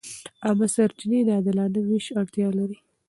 [0.45, 2.77] عامه سرچینې د عادلانه وېش اړتیا لري.